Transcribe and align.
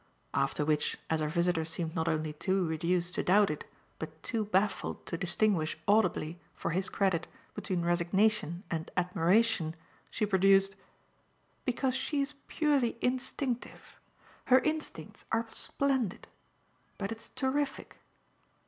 After 0.33 0.65
which, 0.65 0.97
as 1.11 1.19
her 1.19 1.27
visitor 1.29 1.63
seemed 1.63 1.93
not 1.93 2.07
only 2.07 2.33
too 2.33 2.65
reduced 2.65 3.13
to 3.13 3.23
doubt 3.23 3.51
it, 3.51 3.65
but 3.99 4.23
too 4.23 4.45
baffled 4.45 5.05
to 5.05 5.15
distinguish 5.15 5.77
audibly, 5.87 6.39
for 6.55 6.71
his 6.71 6.89
credit, 6.89 7.27
between 7.53 7.83
resignation 7.85 8.63
and 8.71 8.89
admiration, 8.97 9.75
she 10.09 10.25
produced: 10.25 10.75
"Because 11.65 11.93
she's 11.95 12.33
purely 12.47 12.97
instinctive. 12.99 13.95
Her 14.45 14.57
instincts 14.61 15.25
are 15.31 15.45
splendid 15.51 16.27
but 16.97 17.11
it's 17.11 17.29
terrific." 17.29 17.99